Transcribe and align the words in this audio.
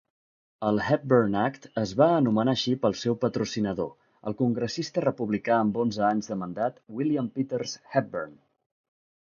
El 0.67 0.79
Hepburn 0.85 1.35
Act 1.41 1.67
es 1.81 1.91
va 1.99 2.07
anomenar 2.21 2.55
així 2.59 2.73
pel 2.85 2.95
seu 3.03 3.17
patrocinador, 3.25 3.93
el 4.31 4.39
congressista 4.41 5.05
republicà 5.07 5.55
amb 5.61 5.79
onze 5.87 6.05
anys 6.11 6.33
de 6.35 6.41
mandat 6.43 6.83
William 6.99 7.31
Peters 7.39 7.79
Hepburn. 7.95 8.37